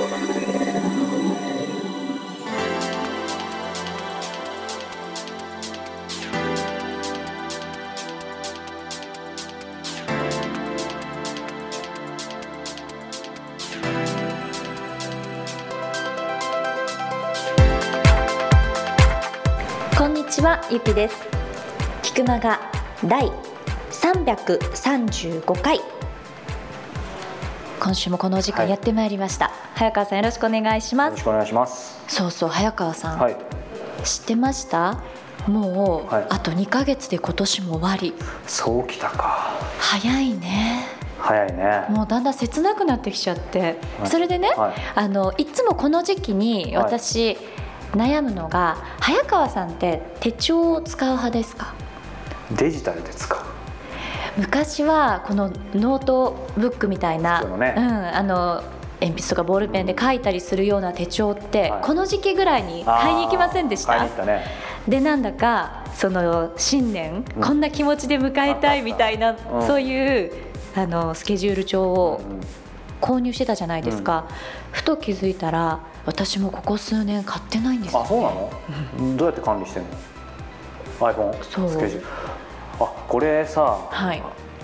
[0.00, 0.06] こ
[20.06, 21.16] んにちはゆきです。
[22.02, 22.58] 菊間が
[23.04, 23.30] 第
[23.90, 25.99] 335回。
[27.80, 28.70] 今週もこのお時間はい。
[28.70, 31.08] やってまいりました、早川さんよろしくお願いします。
[31.08, 32.04] よろしくお願いします。
[32.08, 33.36] そうそう早川さん、はい。
[34.04, 35.00] 知ってました？
[35.46, 36.26] もう、はい。
[36.28, 38.12] あと2ヶ月で今年も終わり。
[38.46, 39.50] そうきたか。
[39.78, 40.84] 早いね。
[41.18, 41.86] 早いね。
[41.88, 44.08] もうだんだん切なくなってきちゃって、はい。
[44.10, 44.74] それでね、はい。
[44.94, 46.98] あのいつもこの時期にはい。
[46.98, 47.38] 私、
[47.92, 51.72] 悩むのが早川さんって手帳を使う派ですか？
[52.52, 53.39] デジタルで使う。
[54.36, 57.74] 昔はこのノートブックみたいな、ね。
[57.76, 58.62] うん、あの
[59.00, 61.82] 鉛筆とかボールペンで書いたりするような手帳って、はい。
[61.82, 64.04] この時期ぐらいに買いに行きませんでした？
[64.24, 64.44] ね。
[64.88, 67.42] でなんだかその新年、うん。
[67.42, 69.66] こんな気持ちで迎えたいみたいな、うん。
[69.66, 70.32] そういう
[70.74, 72.40] あのスケジュール帳をうん
[73.00, 74.28] 購入してたじゃないですか、
[74.72, 79.16] ふと気づいたら私もここ数年買ってないんですよあ、そうなの？
[79.16, 79.88] どうやって管理してんの
[81.00, 81.42] ？iPhone？
[81.42, 81.70] そう。
[81.70, 82.06] スケジュール。
[82.80, 84.22] あ、これさ、はい。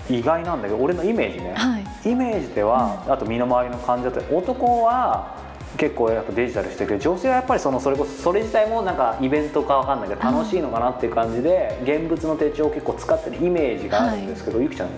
[0.09, 1.53] 意外なんだけど、俺のイメージね。
[1.55, 2.09] はい。
[2.09, 5.35] イメージでは、あと身の回りの感じだと男は
[5.75, 14.89] 結構やっぱデジタルしてるけど女性はやっぱりそのそれこそそれ自体もなんかイベントかわかんないけど楽しいのかなっていう感じで現物の手帳を結構使ってるイメージがあるんですけど、ゆきちゃん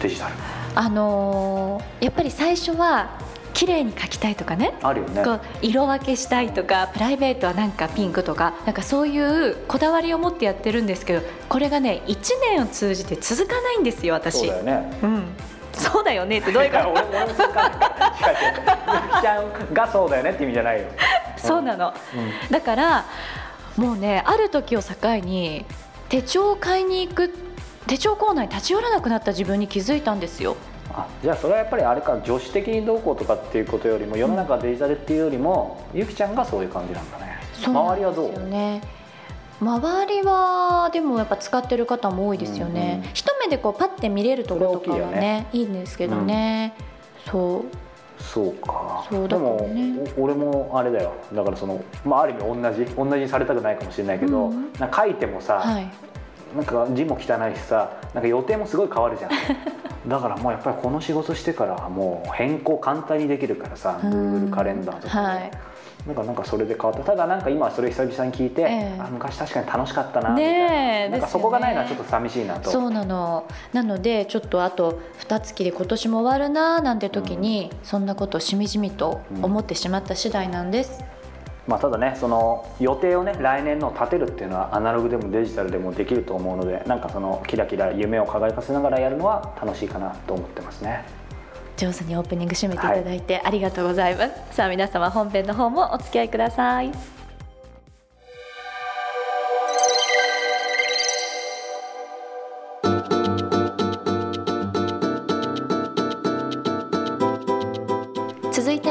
[0.00, 0.34] デジタル？
[0.76, 3.18] あのーやっぱり最初は
[3.54, 4.74] 綺麗に書きたいとかね。
[4.82, 5.24] あるよね。
[5.24, 12.16] こう色分けしたいとかプライベートはなんかピンクとかなんかそういうこだわりを持ってやってるんですけどこれがね1
[12.52, 14.40] 年を通じて続かないんですよ私。
[14.40, 14.98] そうだよね。
[15.02, 15.24] うん、
[15.72, 16.88] そうだよねってどういうこと？
[16.90, 17.04] 俺き
[19.22, 20.86] ちゃんがそうだよねって意味じゃないよ、
[21.36, 23.04] そうなの、うんだから
[23.76, 25.64] もうねある時を境に
[26.08, 27.30] 手帳を買いに行く
[27.86, 30.56] 手帳コーナーに立ち寄らなくなった自分に気づいたんですよ
[30.96, 37.38] あじゃあそれはやっぱりあれか女子的にどうこうとかっていうことよりも世の中デジタルっていうよりも、ゆきちゃんがそういう感じなんだね。
[37.64, 38.30] 周りはどう？
[39.60, 45.46] 周りはでもやっぱ使ってる方も多いですよね、うんうん一目でこうパッて見れるところとかはそれ大きいよね。
[45.52, 46.74] いいんですけどね、
[47.30, 48.22] そう。
[48.22, 49.06] そうか。
[49.10, 49.68] そうだでも、
[50.18, 51.12] 俺もあれだよ。
[51.32, 54.72] だからその、まあ、ある意味同じ同じにされたくないかもしれないけど、うん。
[54.78, 55.90] な書いてもさ、はい
[56.54, 59.30] なんか字も汚いしさなんか予定もすごい変わるじゃん。
[60.08, 64.48] だからもうやっぱりこの仕事してからはもう変更簡単にできるからさうん。
[64.48, 65.50] Google カレンダーとかで、はい。
[66.06, 67.04] なんかなんかそれで変わった。
[67.04, 68.66] ただなんか今それ久々に聞いて、え
[68.98, 69.00] え。
[69.00, 72.70] あ昔確かに楽しかったなみたいな,、なんかそこがないのはちょっと寂しいなと。
[72.70, 73.44] そうなの。
[73.72, 81.02] なのでちょっとあと2月で今年も終わるななんて時に、そんなことをしみじみと思ってしまった次第なんです、
[81.66, 91.04] まあ、ただねその予定をね来年の立てるっていうのはアナログでもデジタルでもできると思うのでなんかそのキラキラ夢を輝かせながらやるのは楽しいかなと思ってますね。
[91.76, 97.13] 上手にオープニング締めていただいてありがとうございます、さあ皆様本編の方もお付き合いください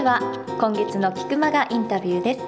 [0.03, 0.19] は
[0.59, 2.41] 今月の菊間がインタビューです。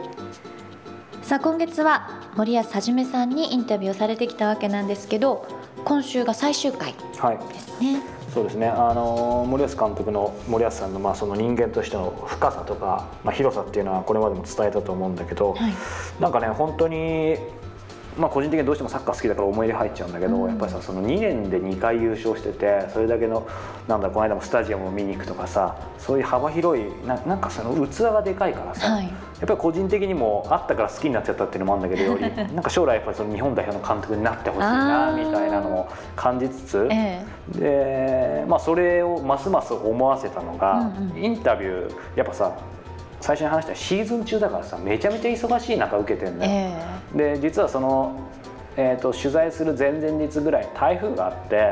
[1.22, 5.48] さあ今月は森保一さんにインタビューをされてきたわけなんですけど
[5.86, 7.38] 今週が最終回はい。
[7.54, 8.02] ですね。
[8.34, 8.68] そうですね。
[8.68, 15.74] あの森保監督の森保さんの,、まあその人間としての深さとか、まあ、広さっていうのはこれまでも伝えたと思うんだけど、はい。
[16.20, 17.38] なんかね本当に、
[18.18, 20.50] まあ、個人的にどうしてもサッカー好きだから思い入れ入っちゃうんだけど、うん。
[20.50, 23.48] やっぱりさその2年で2回優勝しててそれだけの
[23.88, 29.06] なんだこの間もスタジアムを見に行くとかさそういう幅広いななんかその器がでかいからさ、はい。
[29.06, 29.14] やっ
[29.48, 36.88] ぱり個人的にもあったから好きになっちゃったっていうのもあるんだけどより なんか将来やっぱりその日本代表の監督になってほしいなみたいなのも感じつつ。
[36.92, 37.24] え。
[37.50, 41.24] で、まあ、それをますます思わせたのが、うんうん。
[41.24, 42.52] インタビューやっぱさ
[43.26, 46.52] 最初に話したシーズン中だからさめちゃめちゃ忙しい中受けてんえだよ、
[47.16, 48.30] えで実はその、
[48.78, 51.72] えー、と取材する前々日ぐらいに台風があって、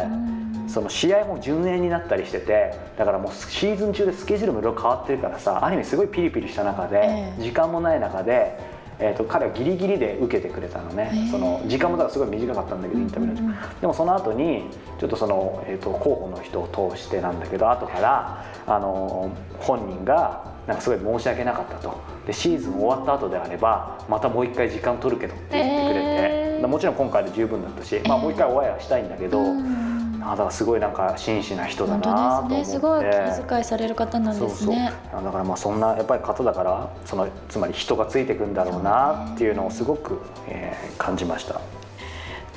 [0.68, 7.42] その試合も順延になったりしててだからもうシーズン中でスケジュールもいろいろ変わってるからさアニメすごいピリピリした中で、ええ。
[7.44, 8.58] 時間もない中で、
[8.98, 11.30] えー、と彼はギリギリで受けてくれたのね、ええ。
[11.30, 13.82] その時間もだからすごい短かったんだけどインタビューの時。
[13.82, 14.64] でもその後に
[15.00, 19.30] ちょっとその、えー、と候補の人を通してなんだけど後からあの
[19.60, 22.00] 本人がなんかすごい申し訳なかったと。
[22.25, 26.68] でシーズン終わった後であればまたもう一回時間取るけどって言ってくれて、えー。
[26.68, 30.21] もちろん今回で十分だったし、まあ、もう一回お会いはしたいんだけど、うん。
[30.24, 32.65] あだからすごいなんか真摯な人だ本なと思って。
[32.65, 32.74] すね。
[32.75, 34.94] すごい気遣いされる方なんですね。
[35.12, 35.24] そうそう。
[35.25, 41.60] だからまあそんなやっぱり方だからそのつまり人がついていくんだろうなっていうのをすごく、えー感じました。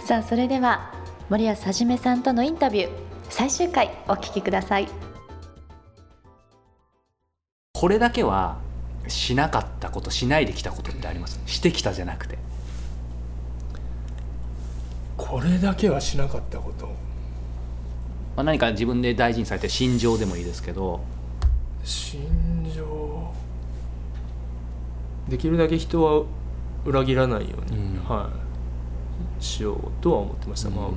[0.05, 0.93] さあそれでは
[1.29, 2.91] 森保一さんとのインタビュー
[3.29, 4.89] 最終回お聞きください
[7.79, 8.57] これだけは
[9.07, 11.39] しなかったことしないできたことってあります？
[11.45, 12.39] してきたじゃなくて。
[15.19, 16.87] これだけはしなかったこと。
[16.87, 16.93] ま
[18.37, 21.01] あ、何か自分で大事にされてる心情でもいいですけど。
[21.85, 23.35] 心情。
[25.29, 26.25] できるだけ人は
[26.87, 28.05] 裏切らないように、うん。
[28.05, 28.46] はい、
[29.47, 30.97] しようとは思ってました、まあ、ううん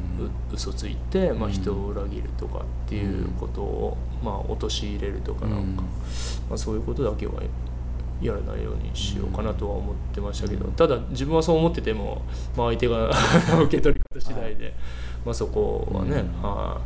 [0.51, 5.75] 嘘ついて、まあ、うん人を裏切るとかっていうことを、まあ、陥れるとかなんか、うん。
[5.75, 5.84] ま
[6.54, 7.34] あ、そういうことだけは
[8.22, 10.72] やらないようにしようかなとは思ってましたけど、うん。
[10.74, 12.24] ただ自分はそう思ってても、
[12.57, 13.10] まあ、相手が
[13.63, 14.74] 受け取り方次第で、
[15.25, 16.50] まあ、そこはね、うん。
[16.50, 16.81] は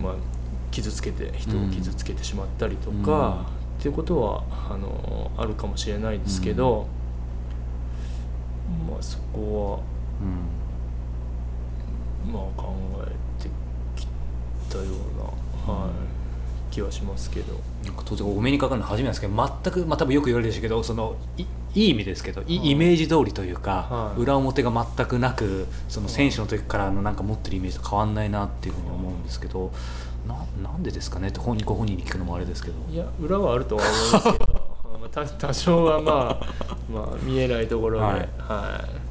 [0.00, 0.02] い。
[0.02, 0.14] まあ、
[0.70, 3.46] 傷つけて人を傷つけてしまったりとか、
[3.78, 6.86] っていうことはあのあるかもしれないですけど、
[8.88, 9.82] まあそこ
[10.20, 10.56] うん
[12.32, 12.74] はまあ考
[13.06, 13.48] えて
[13.94, 14.06] き
[14.68, 17.60] たような、はい、気はしますけど。
[17.86, 21.46] なんか当然お目にかかるの初めてなんですけど全く、まあ、多分よく言われるでしょうけどそのいい
[21.86, 22.70] い意味ですけどいはい。
[22.70, 24.20] イメージ通りというか、はい。
[24.20, 29.72] 裏表が全くなくその選手の時からのなんか持ってるイメージと変わんないなっていうふうに思うんですけど
[30.26, 32.76] ななんでですかねって本人ご本人に聞くのもあれですけど。
[32.90, 34.66] いや裏はあるとは思いますけど。
[35.38, 39.02] 多少はまあ、まあ、見えないところで、ははい。
[39.02, 39.06] い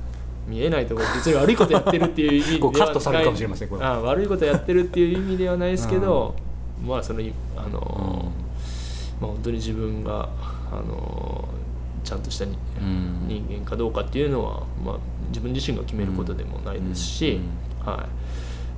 [0.47, 3.83] 見えないところ別に悪いことやってるっていう意味ではカットされるかもしれませんこれ。
[3.83, 6.35] あ悪いことやってるっていう意味ではないですけど、
[6.85, 7.21] まあその
[7.57, 8.31] あの、
[9.19, 10.29] まあ、本当に自分が
[10.71, 11.47] あの
[12.03, 13.27] ちゃんとしたにうん。
[13.27, 14.97] 人間かどうかっていうのは、まあ、
[15.29, 17.39] 自分自身が決めることでもないですし、
[17.83, 18.07] は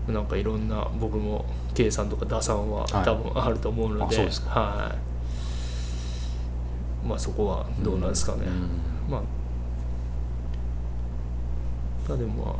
[0.07, 3.03] い、なんかいろんな僕も計算とか打算ははい。
[3.03, 4.27] 多分あると思うので、はい、
[7.05, 8.43] まあそこはどうなんですかね。
[8.45, 8.49] う
[9.09, 9.11] ん。
[9.11, 9.21] まあ。
[12.05, 12.55] ただでもまあ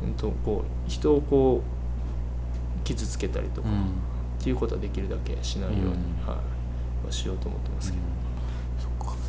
[0.00, 3.84] 本当こう人をこう傷つけたりとか、うん。
[3.84, 5.90] っていうことはできるだけしないように、うん。
[5.90, 5.96] はい。
[6.26, 6.36] ま
[7.08, 8.04] あしようと思ってますけど。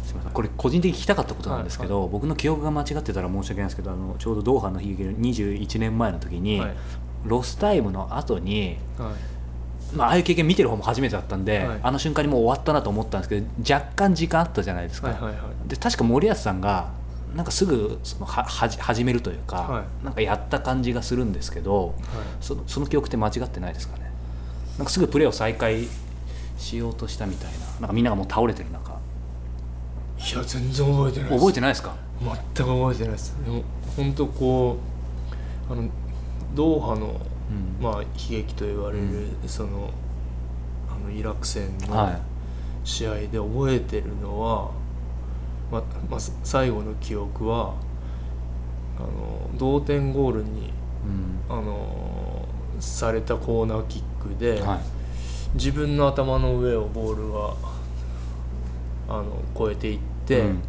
[0.03, 0.31] すみません。
[0.33, 6.75] これ個人的に聞きたかったことなんですけど、僕の記憶が間違ってたら申し訳ないんですけどあのちょうどドーハの悲劇の21年前の時に、はい。
[7.23, 9.40] ロスタイムの後にはい
[9.93, 11.79] まあ、ああいう経験見てる方も初めてだったんで、はい。
[11.83, 15.69] あの瞬間にもう終わったなと思ったんですけど若干時間あったじゃないですか、はいはいはい。
[15.69, 16.91] で確か森保さんが
[17.35, 21.95] なんかすぐそのははじ始めるというか、はなんかやった感じがするんですけどはい。
[22.41, 24.11] そのその記憶って間違ってないですかね。
[24.77, 25.88] なんかすぐプレーを再開
[26.57, 28.91] しようとしたみたいななんかみんながもう倒れてる中。
[28.91, 31.39] いや全然覚えてないです。
[31.39, 31.95] 覚えてないですか？
[32.21, 33.35] 全く覚えてないです。
[33.43, 33.63] でも
[33.97, 34.77] 本当こ
[35.69, 35.89] うあの
[36.53, 37.19] ドーハの、
[37.80, 37.83] うん。
[37.83, 39.89] まあ、悲劇と言われる、その
[40.89, 42.13] あのイラク戦はい。
[42.13, 42.19] の
[42.83, 44.71] 試合で覚えてるのは、
[45.71, 47.75] ままあ、最後の記憶は
[48.98, 50.71] あの同点ゴールに
[51.50, 51.57] うん。
[51.57, 52.45] あの
[52.80, 54.80] されたコーナーキックで、はい。
[55.56, 57.53] 自分の頭の上をボールが
[59.09, 60.62] あの越えていって、うん。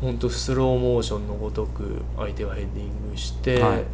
[0.00, 3.84] 本当スローモーションのごとく相手がヘディングして、はい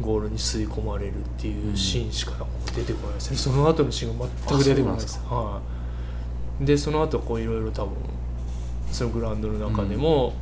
[0.00, 2.32] ゴールに吸い込まれるっていうシーンしか
[2.74, 5.20] 出てこないですね、その後のシーンが全く出てこないです。
[5.30, 5.60] あは
[6.60, 7.94] い、でその後こういろいろ多分
[8.92, 10.34] そのグラウンドの中でも、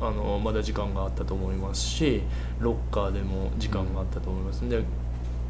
[0.00, 2.22] あのまだ時間があったと思いますし
[2.58, 4.68] ロッカーでも時間があったと思います。
[4.68, 4.82] で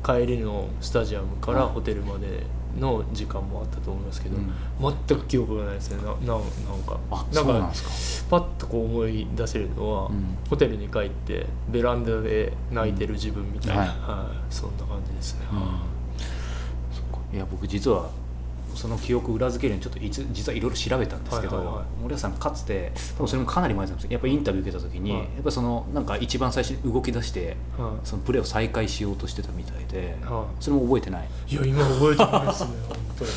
[0.05, 1.75] 帰りのスタジアムからはい。
[1.75, 2.45] ホテルまで
[2.79, 4.53] の時間もあったと思いますけど、うん。
[5.09, 5.97] 全く記憶がないですね。
[5.99, 6.43] なななん
[6.87, 6.99] か。
[7.11, 7.73] あなんかなん
[8.29, 10.37] パッとこう思い出せるのは、うん。
[10.49, 13.89] ホテルに帰ってベランダで泣いてる自分みたいな、うん。
[13.89, 14.55] はい。
[14.55, 15.47] そんな感じですね、
[17.33, 18.11] いや僕実は
[18.75, 21.85] その記憶を裏付けるようにちょっといつ実はいろいろ調べたんですけど、はいはいはい。
[22.03, 25.21] 森保さんかつて多分それもかなり前なんですけどやっぱりインタビュー受けた時に、はい。
[25.21, 28.07] やっぱそのなんか一番最初に動き出してはい。
[28.07, 31.29] そのプレーを再開しようとしてたみたいで、はそれも覚えてない。
[31.49, 33.31] いや今覚えてないですね 本当に。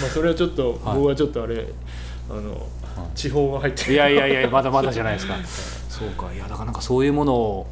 [0.00, 0.96] まあそれはちょっと、はい。
[0.96, 1.66] 僕はちょっとあれ
[2.28, 2.66] あの、
[3.14, 3.92] 地方が入ってる。
[3.92, 5.34] いやいやいやまだまだじゃないですか。
[5.88, 6.32] そうか。
[6.32, 7.66] いやだからなんかそういうものを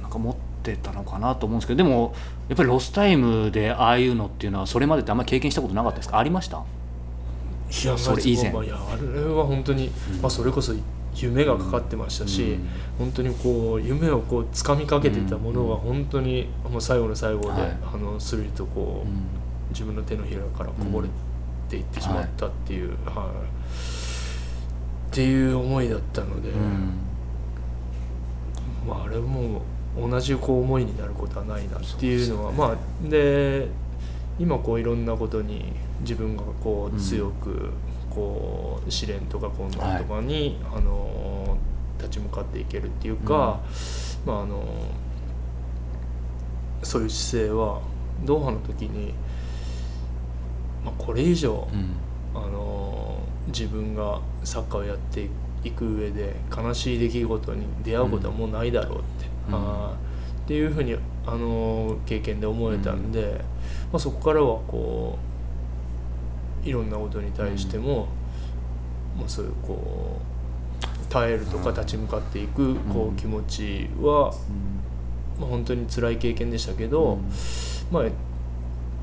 [0.00, 2.14] なんか持ってたのかなと思うんですけどでも
[2.48, 6.18] やっぱりロスタイムでああいうのっていうのはそれまでってあんまり経験したことなかったですか？
[6.18, 6.58] ありました？
[6.58, 8.52] いやそれ以前。
[8.52, 9.90] まあいやあれは本当に、
[10.20, 10.72] まあ、それこそ
[11.14, 12.68] 夢がかかってましたし、うん。
[12.98, 17.76] 本当にこう夢をこう掴みかけてたものが本当にもう最後の最後で、はい。
[17.94, 19.26] あのスルリとこう、うん。
[19.70, 21.08] 自分の手のひらからこぼれ
[21.70, 23.26] ていってしまったっていう、はい。
[25.10, 26.98] っていう思いだったので、うん。
[28.86, 29.62] まあ、あれも
[29.96, 33.68] 同じこう思いになることはないなっていうのはまあで
[34.38, 37.70] 今こういろんなことに自分がこう強く
[38.10, 41.56] こう試練とか困難とかに、あの
[41.98, 43.60] 立ち向かっていけるっていうか、
[44.26, 44.64] まああの
[46.82, 47.80] そういう姿勢は
[48.24, 49.14] ドーハの時に、
[50.84, 51.96] まあ、これ以上、うん。
[52.34, 53.18] あの
[53.48, 55.28] 自分がサッカーをやって
[55.64, 60.96] いく上で悲しい出来事に出会うことはもうないだろうって、うんあーっていうふうに、
[61.26, 63.40] あの経験で思えたんで、
[63.92, 65.18] まあ、そこからはこ
[66.64, 68.08] ういろんなことに対しても、
[69.16, 70.20] まあ、そういうこ
[70.82, 74.34] う耐えるとか立ち向かっていくこう気持ちは、
[75.38, 77.18] まあ、本当に辛い経験でしたけど、
[77.90, 78.04] まあ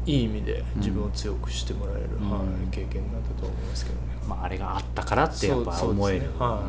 [0.05, 2.31] いい意味で自分を強くしてもらえる、うん。
[2.31, 2.41] はい、
[2.72, 4.01] 経験になったと思いますけどね。
[4.27, 6.27] まあ、あれがあったからってやっぱそう思えるね。
[6.39, 6.63] は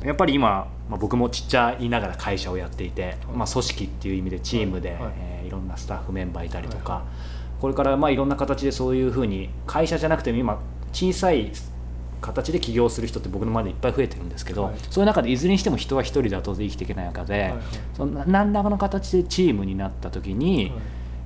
[0.00, 0.02] い。
[0.02, 0.08] うん。
[0.08, 5.02] やっぱり今、まあ、僕もちっちゃいながら会社をやっていて、まあ、組織っていう意味でチームで、はい。
[5.02, 7.04] はいえーいろんなスタッフメンバーいたりとか、
[7.60, 10.58] これからまあいろんな形でそういうふうに会社じゃなくても今
[10.92, 11.52] 小さい
[12.22, 14.74] 形で起業する人って僕の周りでいっぱい増えてるんですけど、はい。
[14.90, 17.60] そういう中でいずれにしても人は一人だと生きていけない中で、はいはい
[17.94, 20.72] その何らかの形でチームになった時に、はい。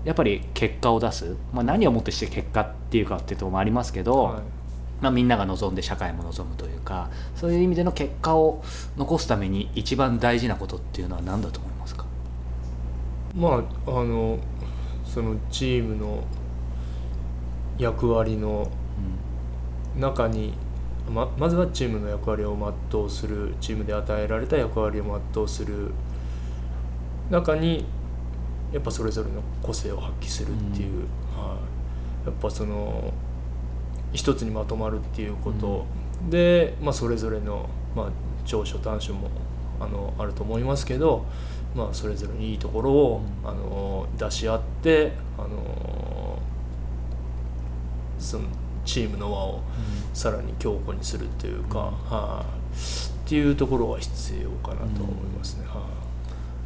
[0.05, 4.43] やっぱり結果を出す、まあ、何をもってして結果っていうかっていうところもありますけど、はい
[5.01, 8.63] まあ、みんなが望んで社会も望むというかそういう意味での結果を
[8.97, 12.05] 残すために一番大事なことっていうのは何だと思いますか、
[13.37, 14.39] まああの
[15.05, 16.25] そのチームの
[17.79, 18.71] 役割の
[19.97, 20.53] 中に
[21.09, 22.57] ままずはチームの役割を
[22.91, 25.93] 全うするチームで与えられた役割を全うする
[27.31, 27.87] 中に
[28.73, 31.57] やっぱそれぞれの個性を発揮するっていう、は
[32.25, 33.13] い、やっぱその
[34.13, 35.87] 一つにまとまるっていうこと。
[36.29, 38.09] で、まあ、それぞれの、まあ、
[38.45, 39.31] 長所短所も
[39.81, 41.25] あのあると思いますけど、
[41.77, 46.39] まあ、それぞれにいいところを、あの出し合ってあの
[48.19, 48.45] その
[48.85, 49.61] チームの輪を
[50.15, 52.59] さらに強固にするっていうか、はい。
[53.27, 55.67] っていうところは必要かなと思いますね。
[55.67, 55.83] はい。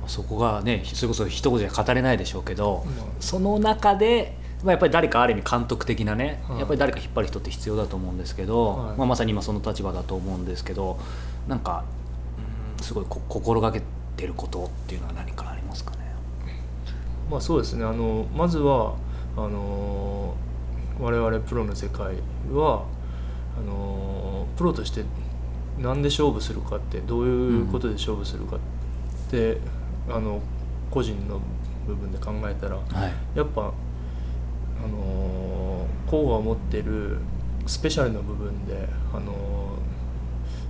[0.06, 6.58] そこがねそれこそ一言じゃ語れないでしょうけど、まあその中で、まあ、やっぱり誰かある意味監督的なね、はい。
[6.58, 8.96] やっぱり誰か引っ張る人って必要だと思うんですけど、はい。
[8.96, 10.98] まあ、まさに今その立場だと思うんですけど
[11.48, 11.84] なんか
[12.76, 13.82] うんすごいこ心がけ
[14.16, 15.98] てることっていうのは何かありますかね？
[17.30, 17.84] まあそうですね。
[17.84, 18.94] あのまずは
[19.36, 20.34] あの
[21.00, 22.16] 我々プロの世界
[22.52, 22.84] は
[23.58, 25.04] あのプロとして
[25.78, 28.58] 何で勝負するかってどういうことで勝負するかっ
[29.30, 29.58] て、
[30.08, 30.40] あの
[30.90, 31.40] 個人の
[31.86, 33.12] 部分で考えたらはい。
[33.34, 33.72] やっぱ
[34.84, 37.18] あの甲が持ってる
[37.66, 39.32] スペシャルな部分であの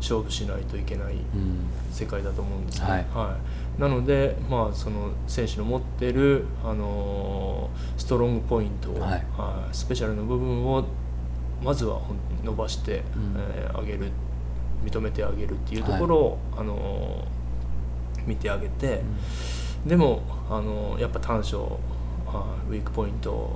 [0.03, 1.65] 勝負しないといけないうん。
[1.93, 3.07] 世界だと思うんですね。
[3.15, 3.37] は
[3.79, 3.81] い。
[3.81, 9.11] なので、まあ、その選手の持ってる、あのーストロングポイントを、はい。
[9.37, 9.75] はい。
[9.75, 10.85] スペシャルの部分を
[11.63, 12.01] まずは
[12.43, 13.03] 伸ばして、ん。
[13.55, 14.11] えー上げる
[14.85, 19.03] 認めてあげるっていうところを、あのー見てあげて、
[19.87, 21.79] でも、あのーやっぱ短所
[22.69, 23.51] ウィークポイント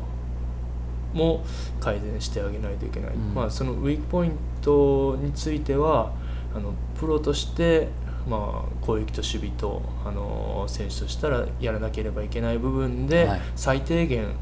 [1.16, 1.44] も
[1.80, 3.34] 改善してあげないといけない、うん。
[3.34, 4.32] まあ、そのウィークポイン
[4.62, 6.12] トについては
[6.54, 7.88] あのプロとして、
[8.28, 13.40] まあ、攻撃と守備とあの選手としたらやらなければいけない部分で、はい。
[13.56, 14.34] 最低限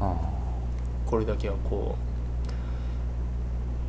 [0.00, 0.16] あ
[1.06, 1.96] これだけはこ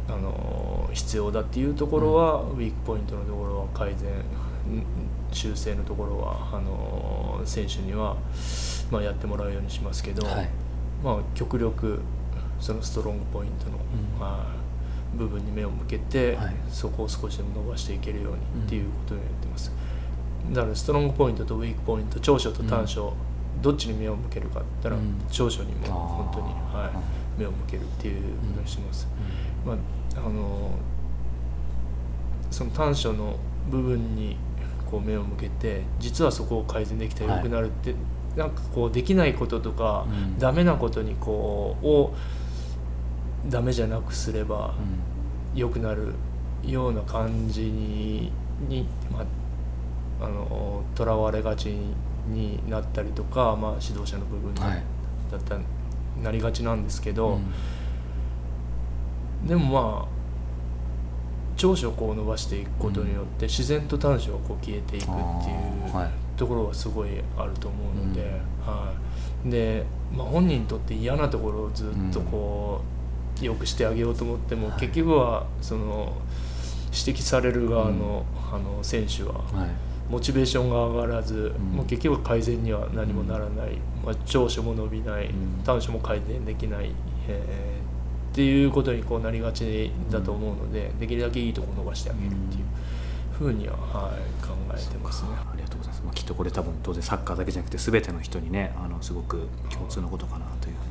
[0.09, 4.83] うあの必要だっていうところは、ウィークポイントのところは改善ん
[5.31, 8.17] 修正のところはあの選手には、
[8.91, 10.49] まあ、やってもらうようにしますけど、ーはい。
[11.03, 12.01] まあ、極力
[12.61, 14.19] そのストロングポイントの、うん。
[14.19, 16.55] まあ、部分に目を向けて、はい。
[16.69, 19.71] そこを少しでも伸ばしていけるようにっていうことをやってます。
[20.53, 23.13] だからストロングポイントとウィークポイント長所と短所、
[23.61, 25.21] どっちに目を向けるかって言ったら、うん。
[25.29, 26.89] 長所にも本当に、は
[27.37, 29.07] い、目を向けるっていうことにしてます。
[29.65, 29.75] まあ、
[30.17, 30.71] あの
[32.49, 33.37] その短所の
[33.69, 34.37] 部分に
[34.89, 37.95] こう目を向けて実はそこを改善できたら良くなるって、
[38.35, 40.39] なんかこうできないこととか、うん。
[40.39, 42.13] ダメなことにこうを
[43.47, 45.11] ダメじゃなくすればうん
[45.53, 46.13] 良くなる
[46.63, 48.31] ような感じに
[48.69, 49.25] にま
[50.21, 51.75] ああのとらわれがち
[52.27, 54.77] になったりとか、まあ、指導者の部分だはい。
[54.77, 54.81] っ
[55.43, 55.61] たら
[56.21, 57.39] なりがちなんですけど。
[59.41, 59.47] うん。
[59.47, 60.21] でもまあ
[61.57, 68.21] 長所をこう伸ばしていくことによって自然と短所がこう消えていくっていうところはすごいあると思うので、
[68.65, 68.93] は
[69.45, 73.00] い、で、まあ、本人にとって嫌なところをずっとこう
[73.45, 74.79] 良くしてあげようと思っても、はい。
[74.79, 76.13] 結局はその
[76.85, 79.69] 指摘される側の,、あの選手ははい。
[80.09, 81.61] モチベーションが上がらず、ん。
[81.77, 85.61] もう結局改善には何もならない、まあ、長所も伸びない、ん。
[85.63, 86.91] 短所も改善できない、
[87.27, 88.31] えー。
[88.33, 92.63] っていうことにこうなりがちだと思うので、できるだけいいところ伸ばしてあげるっていう
[93.31, 95.29] ふうには、はい、考えてますね。
[95.33, 100.90] ありがとうございます、まあ、きっとこれ多分当然サッカーだけじゃなくて全ての人にねあのすごく共通のことかなというふうに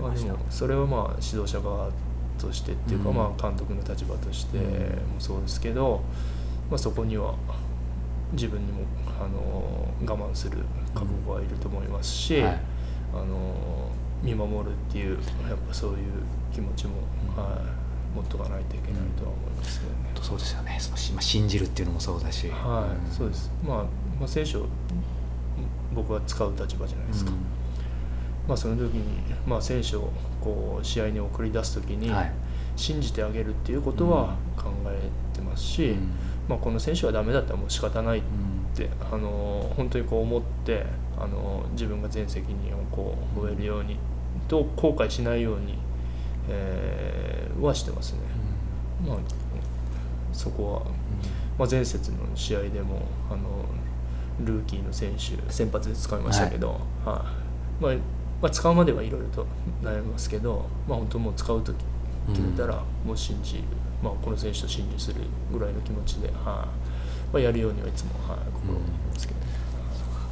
[0.00, 1.90] ました、それはまあ指導者側
[2.38, 3.16] としてっていうか、うん。
[3.16, 4.64] まあ監督の立場としても
[5.18, 6.02] そうですけど、
[6.70, 7.34] まあ、そこには
[8.32, 8.80] 自分にも
[9.20, 10.58] あの我慢する
[10.94, 12.60] 覚悟はいると思いますし、はい。
[13.12, 13.90] あの
[14.22, 15.96] 見守るっていうやっぱそういう
[16.52, 16.96] 気持ちも、
[17.36, 17.58] は
[18.14, 19.86] い、持っとかないといけないとは思いますね。
[20.04, 20.76] 本当そうですよね。
[20.78, 22.48] そのしまあ信じるっていうのもそうだし。
[22.48, 23.84] はい、そうです、まあ、
[24.18, 24.66] まあ選手を
[25.92, 27.32] 僕は使う立場じゃないですか、
[28.48, 29.02] まあ、その時に、
[29.46, 32.32] まあ、選手をこう試合に送り出す時に、はい。
[32.76, 36.10] 信じてあげるっていうことは考えてますし、うん。
[36.48, 38.74] まあ、この選手はダメだったらもう仕方ないっうん。
[38.74, 40.86] て、あの本当にこう思って
[41.18, 43.98] あの自分が全責任をこう負えるように
[44.48, 45.76] と後悔しないように、
[46.48, 48.20] えーはしてますね。
[49.06, 49.18] まあ、
[50.32, 50.80] そこは、
[51.58, 53.40] まあ、前節の試合でもあの
[54.44, 57.26] ルーキーの選手先発で使いましたけど、は
[57.80, 57.82] い。
[57.82, 57.92] まあ
[58.40, 59.46] まあ、使うまではいろいろと
[59.82, 61.76] 悩みますけど、まあ、本当もう使う時
[62.28, 63.64] 決めたらもう信じる、
[64.02, 65.20] まあ、この選手と信じする
[65.52, 66.36] ぐらいの気持ちで、はい。
[66.36, 66.68] ま
[67.34, 69.40] あ、やるようにはいつも、はい、心がけてますけど。
[69.40, 69.46] ね。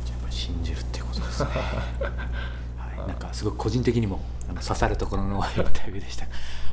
[0.05, 1.50] じゃあやっぱり信じるってことですね、
[2.77, 4.21] はい、なんかすごく個人的にも
[4.55, 6.27] 刺さるところのインタビューでした。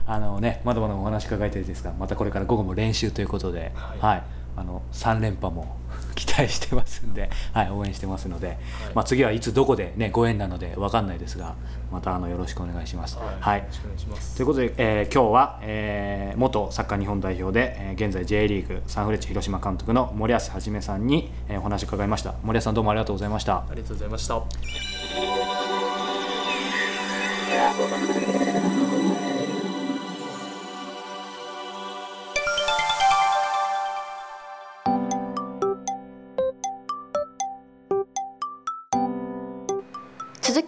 [0.07, 4.19] あのねまだまだお話伺いたいですがまたこれから午後も練習ということで、ははい。
[4.19, 4.21] い
[4.57, 5.77] あの3連覇も
[6.15, 8.57] 期待してますんで、はい、応援してますので、
[8.93, 11.55] まあ、次はいつどこで、ね、ご縁なので分かんないですが
[11.91, 13.17] またあのよろしくお願いします。
[13.17, 13.59] はい。
[13.59, 14.35] よろしくお願いします。
[14.35, 22.33] ということで、えー今日は、えー元サッカー日本代表で、えー現在 J リーグサンフレッチェ広島監督の森保一さんに、えーお話を伺いました。
[22.43, 23.57] 森保さんどうもありがとうございました。
[23.57, 24.43] ありがとうございました。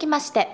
[0.08, 0.48] まして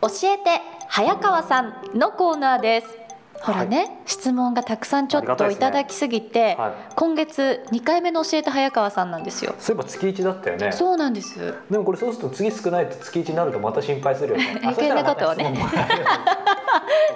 [0.00, 3.02] 教えて早川さんのコーナーです。
[3.42, 6.72] ほらね、質問がたくさんちょっといただきすぎて、はい。
[6.94, 10.70] 今月2回目の教えて早川さんなんですよ、そういえば月1だったよね。
[10.70, 11.54] そうなんです。
[11.68, 14.58] でもこれそうすると次少ないと月1になるとまた心配するよね。
[14.62, 15.52] 余計なことをね。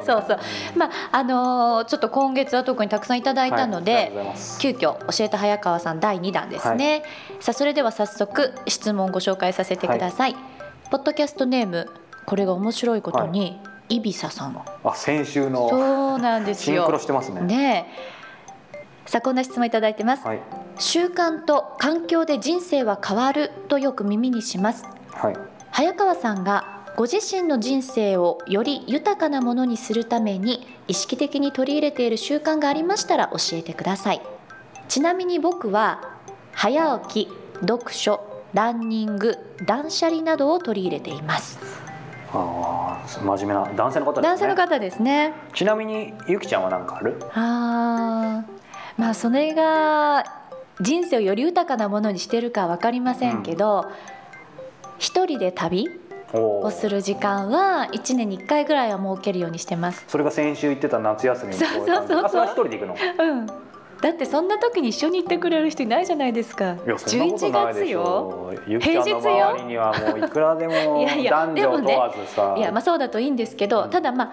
[0.04, 0.24] そう。
[0.26, 0.38] そう
[0.74, 4.36] まああのーちょっと今月は特にたくさんいただいたので、はい。
[4.58, 7.04] 急遽教えて早川さん第2弾ですね、
[7.38, 10.36] さあそれでは早速質問をご紹介させてください、
[10.90, 11.88] ポッドキャストネーム
[12.26, 14.64] これが面白いことに、イビサさん。
[14.84, 15.68] あ先週の。
[15.68, 17.40] そうなんですシンクよロしてますね。
[17.42, 17.86] ね
[18.74, 19.08] え。
[19.08, 20.40] さあこんな質問いただいてます、はい。
[20.78, 24.84] 習慣と環境で人生は変わるとよく耳にします。
[25.12, 25.36] はい。
[25.70, 34.22] 早川さんがご自身の人生をより豊かなものにするために意識的に取り入れている習慣がありましたら教えてください。
[34.88, 36.00] ちなみに僕は
[36.52, 41.58] 早起き読書ランニング断捨離などを取り入れています。
[42.32, 44.28] ああ真面目な男性の方ですね。
[44.30, 45.34] 男性の方ですね。
[45.52, 47.22] ちなみにゆきちゃんは何かある？
[47.34, 48.52] あー
[48.96, 50.24] まあそれが
[50.80, 53.90] 人生をより豊かなものにしてるか分かりませんけど、
[54.98, 55.90] 一人で旅
[56.32, 60.02] をする時間は1年に1回ぐらいは設けるようにしてます。
[60.08, 62.24] それが先週言ってた夏休みのそうそうそうそう。
[62.24, 62.96] あそれは一人で行くの？
[63.18, 63.46] うん。
[64.00, 66.76] だってそんな時に一緒に行ってくれる人いないじゃないですか。
[66.86, 68.52] いやそんなことないでしよ。
[68.66, 69.56] 平日よ。
[69.66, 72.54] にはもういくらでも いやいや男女問わずさ。
[72.58, 73.90] いやまあそうだといいんですけど、うん。
[73.90, 74.32] ただまあ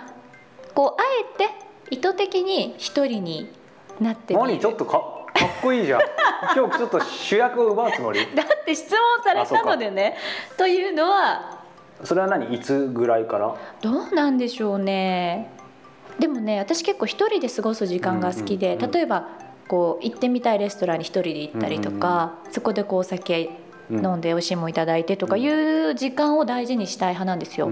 [0.73, 1.03] こうあ
[1.37, 1.49] えて
[1.91, 3.51] 意図的に一人に
[4.01, 4.47] なってみる。
[4.47, 4.99] 何ちょっとか
[5.33, 6.01] かっこいいじゃん。
[6.55, 8.19] 今日ちょっと主役を奪うつもり？
[8.35, 10.17] だって質問されたのでね。
[10.57, 11.61] というのは
[12.03, 12.53] それは何？
[12.53, 13.55] いつぐらいから？
[13.81, 15.51] どうなんでしょうね。
[16.19, 18.91] でもね私結構一人で過ごす時間が好きで、うんうんうん。
[18.91, 19.27] 例えば
[19.67, 23.49] こう行ってみたいレストランに一人で行ったりとか、そこでこうお酒
[23.89, 27.69] うん飲んで美味しいもんいただいてとかいう時間を大事にしたい派なんですよ、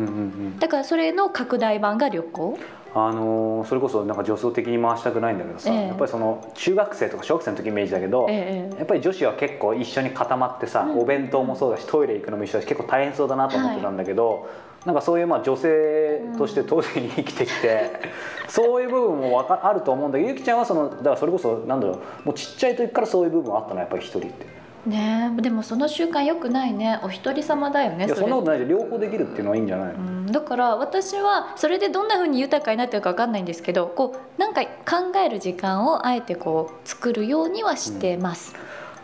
[0.60, 2.60] だからそれの拡大版が旅行
[2.94, 5.88] あのーそれこそなんか女装的に回したくないんだけどさ、ええ。
[5.88, 11.00] やっぱりその中学生とか小学生の時イメージだけど、ええやっぱり女子は結構一緒に固まってさ、うん。
[11.00, 14.50] お弁当もそうだしトイレ行くのも一緒だし結構大変そうだなと思ってたんだけど、
[14.86, 17.92] なんかそういうまあ女性として当然に生きてきて、
[18.50, 24.61] そういう部分もわかあると思うんだけどゆきちゃんはそのだからそれこそなんだろうもうちっちゃい時からそういう部分はあったのやっぱり一人って。
[24.86, 25.32] ね。
[25.38, 27.00] えでもその習慣よくないね。
[27.04, 28.28] お一人様だよねそんれ。
[28.28, 30.26] なことないじゃん両方できるっていうのはいいんじゃないの、うん。
[30.28, 38.56] だから私はそれでどんな風に豊かになってるか分かんないんですけどこうなんか考える時間をあえてこう作るようにはしてます、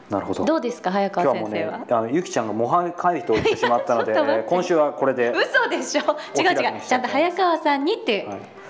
[0.09, 0.45] なるほど。
[0.45, 1.85] どうですか早今川先生は？
[1.89, 4.13] あのゆきちゃんが模範解答してしまったので
[4.47, 6.17] 今週はこれで、はい嘘でしょ？
[6.39, 6.81] 違う違う。
[6.81, 8.27] ちゃんと早川さんにって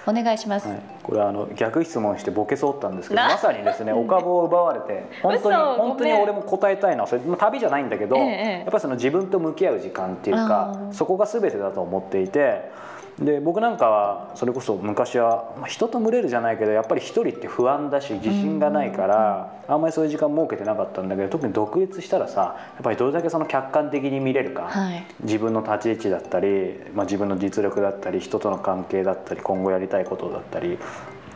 [0.08, 0.68] お願いします、
[1.04, 10.94] これはあの逆質問してボケそうったんですけどなまさにですねお株を奪われて本当に嘘本当に俺も答えたいのはそれまあ旅じゃないんだけど、ええやっぱりその自分と向き合う時間っていうあかー。
[10.94, 12.72] そこが全てだと思っていて
[13.20, 25.04] で僕なんかはそれこそ昔はまあ人と群れるじゃないけどやっぱり一人って不安だし自信がないからあんまりそういう時間設けてなかったんだけど特に独立したらさやっぱりどれだけその客観的に見れるか、はい。
[25.22, 30.78] 自分の立ち位置だったり、まあ、自分の実力だったり人との関係だったり今後やりたいことだったり。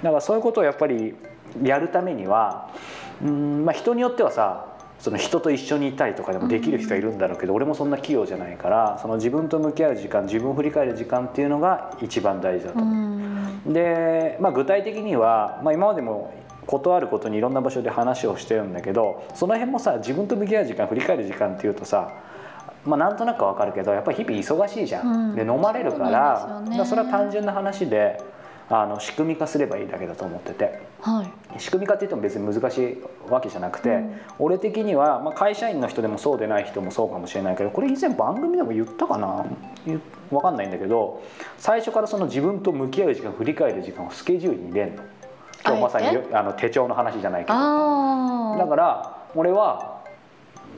[0.04, 1.16] だからそういうことをやっぱり
[1.64, 2.70] やるためには
[3.24, 4.71] うん、まあ、人によってはさ
[5.02, 12.80] その人と一緒にいたりとかでもできる人はいるんだろうけど、俺もそんな器用じゃないからその自分と向き合う時間自分を振り返る時間っていうのが一番大事だと。
[13.74, 16.34] で、まあ、具体的には、まあ、今までも
[16.68, 22.12] 断ることにいろんな場所で話をしてるんだけどその辺もさ自分と向き合う時間振り返る時間っていうとさ
[22.86, 25.36] まあ、なんとなくわかるけどやっぱり日々忙しいじゃん、うん。
[25.36, 26.70] で飲まれるからそね。
[26.70, 28.20] だからそれは単純な話で
[28.74, 30.82] あの仕組み化すればいいだけだと思ってて。
[31.02, 31.60] はい。
[31.60, 32.98] 仕組み化って言っても別に難しい
[33.30, 34.20] わけじゃなくて、うん。
[34.40, 39.46] 俺的には、まあ、会社員の人でもそうでない人もそうかもしれないけどこれ以前番組でも言ったかな？
[39.86, 41.22] 言わかんないんだけど
[41.58, 45.04] 最初からその自分と向き合う時間振り返る時間をスケジュールに入れんの。
[45.66, 47.54] 今日まさにあの手帳の話じゃないけど。
[48.58, 50.02] だから俺は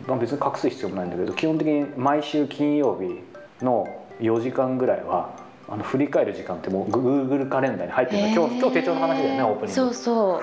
[0.07, 3.21] まあ別に隠す必要もないんだけど基本的に毎週金曜日
[3.63, 3.87] の
[4.19, 5.29] 4時間ぐらいは
[5.73, 9.71] あの振り返る時間ってもう Google カレンダーに入ってるの、今日今日手帳の話だよねオープニング。
[9.71, 10.41] そうそう。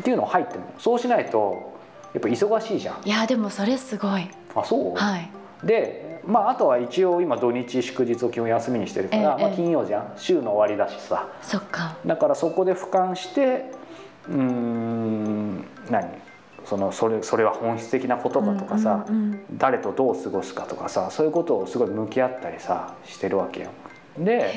[0.00, 1.72] っていうの入ってるのそうしないと
[2.12, 3.00] やっぱ忙しいじゃん。
[3.02, 4.28] いやでもそれすごい。
[4.54, 5.30] あそう、はい。
[5.64, 10.12] でまああとは一応今土日祝日を基本休みにしてるから、ええまあ、金曜じゃん。
[10.18, 11.26] 週の終わりだしさ。
[11.40, 11.96] そっか。
[12.04, 13.70] だからそこで俯瞰して
[14.28, 16.06] うーん何？
[16.66, 19.06] そのそれそれは本質的なことかとかさ、
[19.56, 23.70] 誰とどう過ごすかとかさそういうことをすごい向き合ったりさしてるわけよ。
[24.18, 24.52] で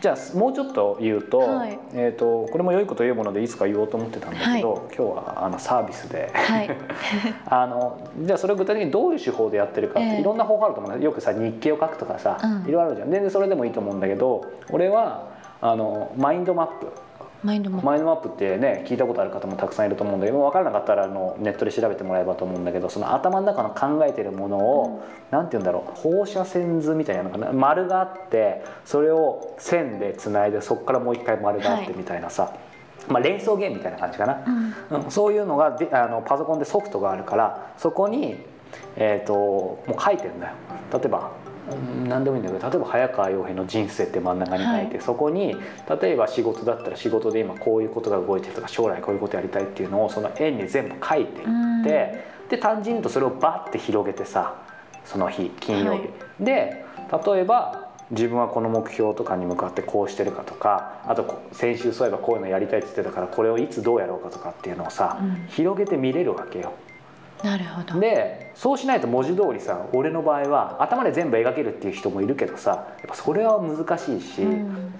[0.00, 1.78] じゃあもうちょっと言うと,、はい。
[1.92, 6.30] えー、とこれも良いこと言うものでいつか言おうと思ってたんだけど、今日はあのサービスで。
[6.34, 6.70] はい。
[7.46, 11.00] あのじゃあそれを具体的にどういう手法でやってるかって、ええいろんな方法あると思う。
[11.00, 12.68] よくさ日記を書くとかさ、うん。
[12.68, 13.10] いろいろあるじゃん。
[13.10, 15.26] 全然それでもいいと思うんだけど俺は
[15.60, 16.88] あのマインドマップ
[17.42, 27.52] マインドもマインドマップってね聞いたことある方もたくさんいると思うんだけど分からなかったらあのネットで調べてもらえばと思うんだけどその頭の中の考えてるものを、なんて言うんだろう放射線図みたいなのかな？
[27.52, 31.94] 丸があってそれを線でつないでそこからもう一回丸があってはい。
[31.96, 32.54] みたいなさ、
[33.08, 34.44] まあ、連想ゲームみたいな感じかな、
[34.92, 35.04] うん。
[35.04, 38.36] うん、そういうのがであのパソコンでソフトがあるからそこに、
[38.94, 40.52] えー、ともう書いてるんだよ。
[40.92, 41.41] 例えばうん
[42.08, 45.56] 何でもいいんだけど例えば早川洋平の人生って真ん中に書いて、はそこに
[46.00, 51.82] 例えば仕事だったら仕事で今こういうことが動いてるとか将来こういうことやりたいっていうのをその円に全部書いていうん。
[51.82, 54.54] ってで単純にとそれをバッて広げてさ
[55.04, 56.10] その日金曜日、はい。
[56.40, 56.84] で
[57.26, 65.46] 例えば自分はこの目標とかに向かってこうしてるかとかあとこ先週そういえばこういうのやりたいって言ってたからこれをいつどうやろうかとかっていうのをさ、うん。
[65.48, 66.74] 広げて見れるわけよ。
[67.42, 67.98] なるほど。
[67.98, 74.94] でそうしないと文字通りさ俺の場合は頭で全部描けるっていう人もいるけどさやっぱそれは難しいし、うん。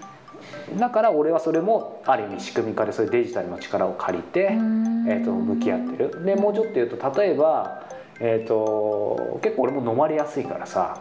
[0.77, 5.07] だから俺はそれもある意味仕組み化でそういうデジタルの力を借りて、うん。
[5.09, 6.25] えー、と向き合ってる。
[6.25, 7.83] でもうちょっと言うと例えば、
[8.21, 11.01] えー、と結構俺も飲まれやすいからさ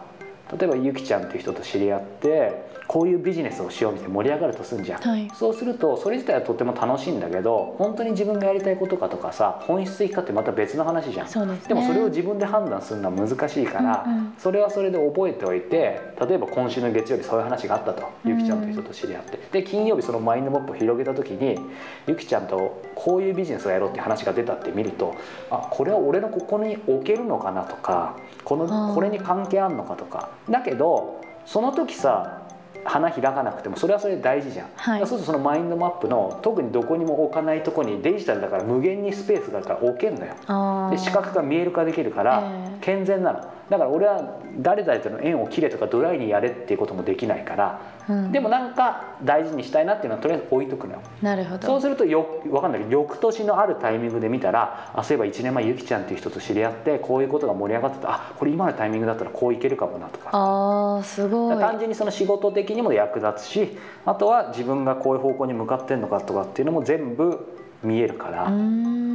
[0.58, 5.30] 例えばゆきちゃんっていう人と知り合ってこういうビジネスをしようみたいに盛り上がるとすんじゃん、はい。
[5.34, 11.26] そうするとそれ自体はとても楽しいんだけど本当に自分がやりたいことかとかさ本質的かってまた別の話じゃん。
[11.26, 11.58] ですね。
[11.68, 14.34] でもそれを自分で判断するのは難しいから、うんうん。
[14.36, 21.58] それはそれで覚えておいて例えば今週の月曜日そういう話があったとゆきちゃんという人と知り合って、で金曜日そのマインドマップを広げた時に
[22.06, 25.14] ゆきちゃんとこういうビジネスをやろうって話が出たって見ると
[25.50, 30.28] あこれは俺のここに置けるのかなとかこのこれに関係あんのかとか。
[30.50, 32.41] だけどその時さ
[32.84, 35.00] 花開かなくてもそれはそれで大事じゃん、はい。
[35.00, 40.34] そうするとそのマインドマップの特にどこにも置かないとこにデジタルだから無限にスペースがあるから置けんのよ。
[40.90, 42.78] で視覚化見える化できるからええ。
[42.80, 43.40] 健全なの
[43.72, 48.30] だから俺は誰々との縁を切れとかドライにやれっていうこともできないから、うん。
[48.30, 51.00] でもなんか大事にしたいなっていうのはとりあえず置いとくのよ。
[51.22, 51.66] なるほど。
[51.66, 52.80] そうするとよ分かんない。
[52.82, 58.12] けど翌年のあるタイミングで見たらあそういえば1年前ゆきちゃんっていう人と知り合ってこういうことが盛り上がってた。
[58.12, 60.28] あこれ今のタイミングだったらこういけるかもなとか。
[60.32, 61.56] あーすごい。
[61.56, 69.11] 単純にその仕事的にも役立つしあとは自分がこういう方向に向かってんのかとかっていうのも全部見えるから、うーん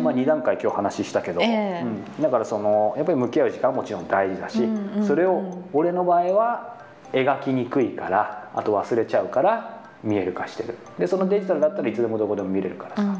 [0.00, 1.82] まあ、2段階今日話したけど、ええ。
[1.82, 5.06] うん、だからそのやっぱり向き合う時間はもちろん大事だし、うんうんうん。
[5.06, 6.78] それを俺の場合は
[7.12, 10.76] 描きにくいからあと忘れちゃうから見える化してる。
[10.98, 13.14] でそのデジタルだったらいつでもどこでも見れるからさ、うんうん。
[13.14, 13.16] っ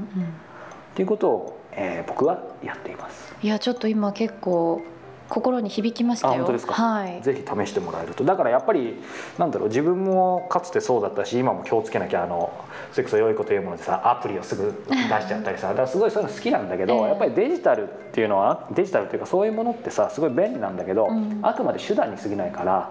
[0.95, 3.35] ていうことをえー僕はやっています。
[3.43, 4.83] いやちょっと今結構
[5.29, 6.35] 心に響きましたよ。
[6.35, 6.75] あ本当ですか。
[6.75, 7.23] はい。
[7.23, 8.25] ぜひ試してもらえると。
[8.25, 8.95] だからやっぱり
[9.39, 12.53] なんだろう自分もかつてそうだったし今も気をつけなきゃあの
[12.93, 17.01] それこそ良いこと言うものでさアプリをすぐ出しちゃったりさだからすごいそういうの好きなんだけど、ええ。
[17.09, 21.41] やっぱりデジタルっていうのはデジタルっていうかそういうものってさすごい便利なんだけど、うん。
[21.43, 22.91] あくまで手段に過ぎないから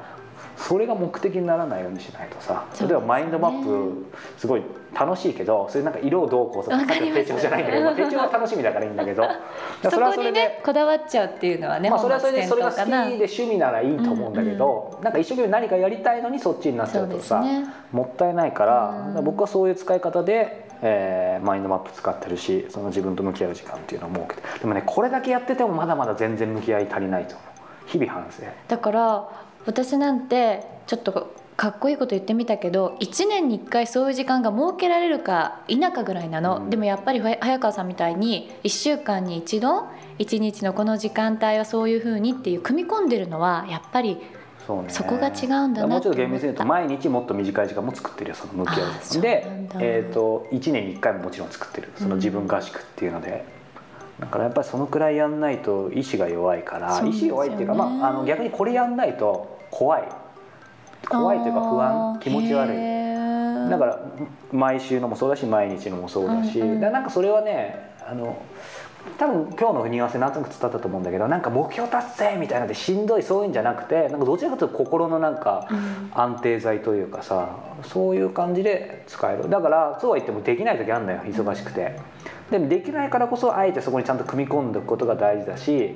[0.57, 2.87] それが目的にならないようにしないとさね。
[2.87, 4.05] 例えばマインドマップ
[4.37, 4.63] すごい
[4.93, 9.23] 楽しいけどそれなんか色をどうこうとか手帳じゃないんだけど、 まあ手帳は楽しみだからいいんだけど。
[9.89, 17.65] それはこにねこだわっちゃうっていうのはね、まあ、それはそれでそれが好きで趣味ならいいと思うんだけど、なんか一生懸命何かやりたいのにそっちになっちゃうとさね。
[17.91, 19.23] もったいないから、うん。
[19.23, 24.59] 僕はそういう使い方で、えーマインドマップ使ってるしその自分と向き合う時間っていうのを設けて。
[24.59, 27.53] でもねこれだけやっててもまだまだ全然向き合い足りないと思う。
[27.87, 28.43] 日々反省。
[28.67, 29.27] だから
[29.65, 36.69] 私なんてちょっとかっこいいこと言ってみたけど1年に1回そういう時間が設けられるか否かぐらいなの、うん。
[36.69, 39.87] でもやっぱりは早川さんみたいに1週間に1度
[40.19, 44.17] 1日のこの時間帯はそういうふうにっていう組み込んでるのはやっぱり
[44.65, 44.89] そうね。
[44.89, 49.45] そこが違うんだなもうちょっと厳密に言うと毎日もっと短い時間も作ってるよその向き合うあーそうで
[49.79, 51.91] えー、と1年に1回ももちろん作ってる。
[51.97, 53.45] その自分合宿っていうので、
[54.19, 57.11] だからやっぱりそのくらいやんないと意志が弱いから、ね。
[57.11, 60.03] 志弱いっていうか、まあ、あの逆にこれやんないと怖い。
[61.09, 62.77] 怖いというか不安気持ち悪い。
[62.77, 63.99] いだから
[64.51, 68.41] 毎週のもそうだし毎日のもそうだし、うんうんだなんかそれはねあの
[69.17, 76.11] 多分今日の組み合わせなんとなく伝わったと思うんだけどなんか目標達成みたいなのでしんどいそういうんじゃなくてなんかどちらかというと心のなんかうん。
[76.13, 79.49] 安定剤というかさそういう感じで使える。
[79.49, 81.99] だからそうは言ってもできない時あるんだよ忙しくて。
[82.51, 85.95] でもできないからこそあえてそこにちゃんと組み込んでおくことが大事だし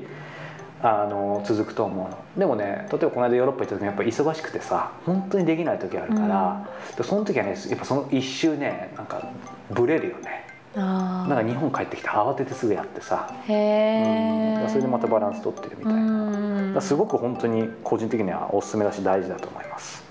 [0.81, 2.17] あの続くと思うの。
[2.37, 9.31] でもね例えばこの間ヨーロッパ行った時にやっぱ忙しくてさ本当にできない時あるから、でその時はねやっぱその一周ねなんか
[9.71, 10.45] ブレるよね。
[10.75, 13.51] あなんか日本帰ってきて慌ててすぐやってさ、ー。
[13.51, 14.65] へうん。
[14.65, 20.03] えそれでまたバランス取ってるみたいな、すごく本当に個人的にはおすすめだし大事だと思います。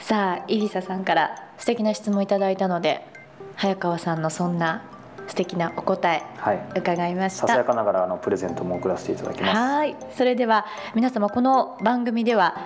[0.00, 3.06] さあイリサさんから素敵な質問いただいたので
[3.54, 4.82] 早川さんのそんな
[5.30, 6.68] 素敵なお答えはい。
[6.76, 9.56] 伺いましささやたかながらあのプレゼントも送らせていただきます。
[9.56, 9.96] はい。
[10.16, 12.60] それでは皆様この番組では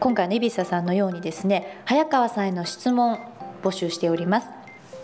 [0.00, 3.18] 今回のイビサさんのようにですね早川さんへの質問
[3.62, 4.48] 募集しております。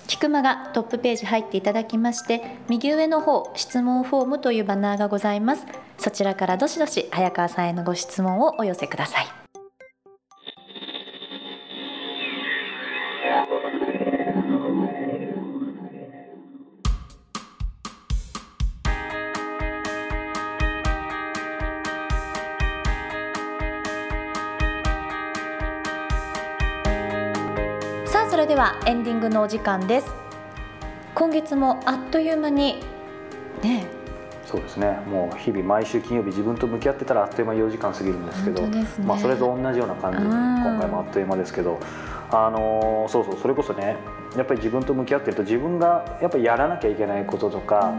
[0.06, 5.66] キクマがトップページ入っていただきまして右上の方質問フォームというバナーがございます。
[5.98, 9.43] そちらからどしどし早川さんへのご質問をお寄せください
[28.64, 30.06] はエンディングのお時間です。
[31.14, 32.80] 今月もあっという間に
[33.62, 33.86] ね
[34.46, 35.00] そうですね。
[35.06, 38.86] もう日々毎週金曜日自分と向き合ってたらあっという間に4時間過ぎるんですけどね。
[39.04, 40.30] まあ、それと同じような感じでうん。
[40.30, 41.78] 今回もあっという間ですけど、
[42.30, 43.98] あのーそうそうそれこそね
[44.34, 47.92] やっぱり自分と向き合ってると自分がやっぱりやらなきゃいけないこととか、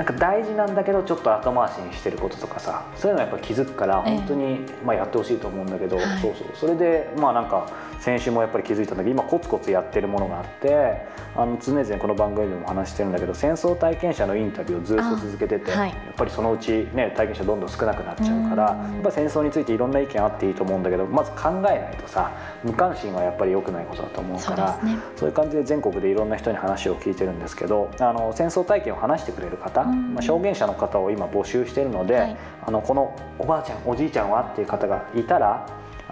[0.00, 4.16] なんか大事なんだけどちょっと後回しにしてることとかさそういうのやっぱ気づくからええ。
[4.16, 6.22] 本当に、まあ、やってほしいと思うんだけど、はい。
[6.22, 6.46] そうそう。
[6.54, 11.02] それでまあなんか先週もやっぱり気づいたんだけど今コツコツやってるものがあって
[11.36, 15.90] あの常々この番組でもお話ししてるんだけど戦争体験者のインタビューをずっと続けてて、あはい。
[15.90, 18.94] やっぱりそのうち、ね、体験者どんどん少なくなっちゃうからうん。
[18.94, 22.32] やっぱり戦争についていろんな意見あっていいと思うんだけどまず考えないとさ
[22.64, 24.98] 無関心はやっぱり良くないことだと思うからそうね。
[25.22, 35.66] いう感じで全国でいろんな人に話を聞いてるんですけどあの戦争体験を話してくれる方、うんまあ、証言者の方を今募集しているので、はいあのこのおばあちゃんおじいちゃんはっていう方がいたら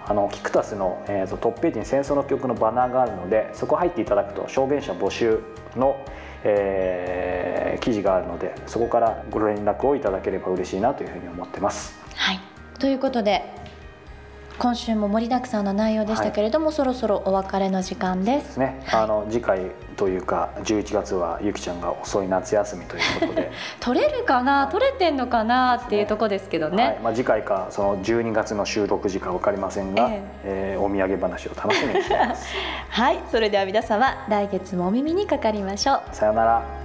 [0.05, 5.39] あのキクタスの、えーとトップページに戦争の曲のバナーがあるのでそこ入っていただくと証言者募集
[5.75, 6.03] の、
[6.43, 11.97] えー記事があるのでそこからご連絡をいただければ嬉しいなというふうに思ってます。
[12.15, 12.39] はい、
[12.77, 13.58] ということで
[14.59, 18.59] 今週も盛りだくさんの内容でしたけれども、そろそろお別れの時間でですす。
[18.59, 24.67] ね、あの次回というか11月はゆきちゃんが遅い夏休みということで、 取れるかな？
[24.67, 25.81] 取れてんのかな？
[25.85, 26.83] っていうとこですけどね。
[26.83, 26.99] はい。
[27.01, 30.75] まあ、次回かその12月の収録時か分かりませんが、ええ。
[30.77, 32.47] ーお土産話を楽しみにしています。
[32.89, 36.01] はい、それでは皆様来月もお耳にかかりましょう。
[36.11, 36.78] さよなら